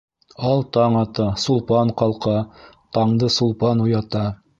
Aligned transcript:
Ал 0.51 0.61
таң 0.77 0.95
ата, 1.01 1.27
Сулпан 1.43 1.91
ҡалҡа, 2.03 2.33
таңды 2.99 3.31
Сулпан 3.37 3.85
уята... 3.85 4.25